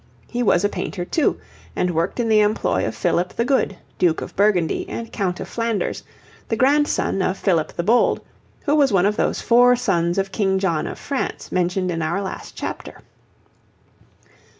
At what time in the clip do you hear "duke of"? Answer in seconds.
3.99-4.35